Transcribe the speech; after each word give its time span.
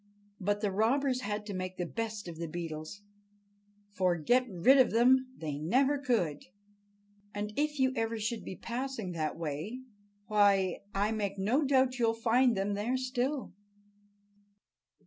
But 0.39 0.61
the 0.61 0.71
robbers 0.71 1.21
had 1.21 1.45
to 1.45 1.53
make 1.53 1.77
the 1.77 1.85
best 1.85 2.27
of 2.27 2.37
the 2.39 2.47
Beetles, 2.47 3.03
for 3.93 4.15
get 4.17 4.49
rid 4.49 4.79
of 4.79 4.89
them 4.89 5.27
they 5.37 5.59
never 5.59 5.99
could. 5.99 6.41
And 7.35 7.53
if 7.55 7.79
ever 7.95 8.15
you 8.15 8.19
should 8.19 8.43
be 8.43 8.55
passing 8.55 9.11
that 9.11 9.37
way, 9.37 9.81
why, 10.25 10.79
I 10.95 11.11
make 11.11 11.37
no 11.37 11.63
doubt 11.63 11.99
you'll 11.99 12.15
find 12.15 12.57
them 12.57 12.73
there 12.73 12.97
still. 12.97 13.53